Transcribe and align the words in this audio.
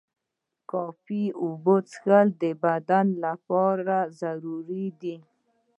کافی 0.71 1.23
اوبه 1.41 1.75
څښل 1.91 2.27
د 2.41 2.43
بدن 2.63 3.07
لپاره 3.25 3.97
ضروري 4.19 4.87
دي. 5.01 5.15